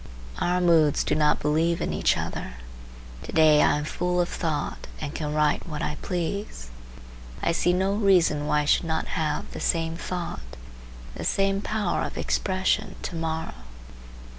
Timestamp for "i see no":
7.43-7.93